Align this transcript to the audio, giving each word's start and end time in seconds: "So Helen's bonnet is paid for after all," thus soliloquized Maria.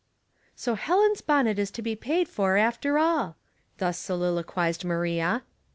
"So 0.55 0.73
Helen's 0.73 1.21
bonnet 1.21 1.59
is 1.59 1.69
paid 1.69 2.27
for 2.27 2.57
after 2.57 2.97
all," 2.97 3.35
thus 3.77 3.99
soliloquized 3.99 4.83
Maria. 4.83 5.43